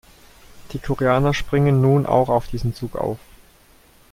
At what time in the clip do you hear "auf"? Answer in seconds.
2.29-2.47, 2.95-3.19